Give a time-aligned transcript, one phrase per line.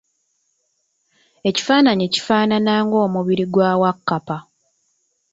[1.49, 4.37] Ekifananyi kifaanana ng'omubiri gwa Wakkapa.